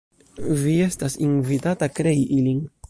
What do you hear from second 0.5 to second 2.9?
Vi estas invitata krei ilin!